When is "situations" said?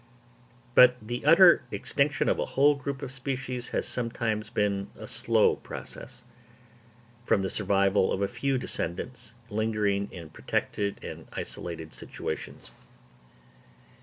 11.93-12.71